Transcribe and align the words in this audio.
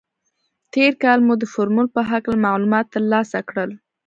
تېر 0.73 0.91
کال 1.03 1.19
مو 1.27 1.33
د 1.39 1.43
فورمول 1.53 1.87
په 1.95 2.01
هکله 2.09 2.37
معلومات 2.47 2.85
تر 2.93 3.03
لاسه 3.13 3.39
کړل. 3.49 3.71